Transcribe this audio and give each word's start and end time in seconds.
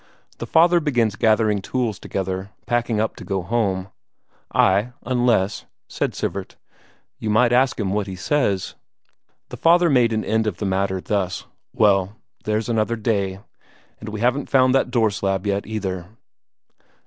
The 0.39 0.47
father 0.47 0.79
begins 0.79 1.15
gathering 1.15 1.61
tools 1.61 1.99
together, 1.99 2.49
packing 2.65 2.99
up 2.99 3.15
to 3.17 3.23
go 3.23 3.43
home. 3.43 3.89
"Ay, 4.51 4.93
unless..." 5.05 5.65
said 5.87 6.15
Sivert. 6.15 6.55
"You 7.19 7.29
might 7.29 7.53
ask 7.53 7.79
him 7.79 7.91
what 7.93 8.07
he 8.07 8.15
says." 8.15 8.73
The 9.49 9.57
father 9.57 9.91
made 9.91 10.11
an 10.11 10.25
end 10.25 10.47
of 10.47 10.57
the 10.57 10.65
matter 10.65 11.01
thus: 11.01 11.45
"Well, 11.71 12.15
there's 12.45 12.67
another 12.67 12.95
day, 12.95 13.41
and 13.99 14.09
we 14.09 14.21
haven't 14.21 14.49
found 14.49 14.73
that 14.73 14.89
door 14.89 15.11
slab 15.11 15.45
yet, 15.45 15.67
either." 15.67 16.07